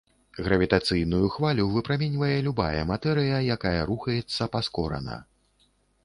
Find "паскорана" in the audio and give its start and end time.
4.55-5.19